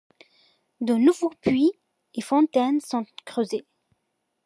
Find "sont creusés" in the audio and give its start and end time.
2.81-3.67